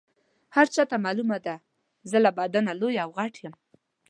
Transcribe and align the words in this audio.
هر 0.55 0.65
چاته 0.73 0.95
معلومه 1.05 1.37
ده 1.45 1.55
زه 2.09 2.17
له 2.25 2.31
بدنه 2.39 2.71
لوی 2.81 2.95
او 3.03 3.09
غټ 3.19 3.35
یم. 3.45 3.53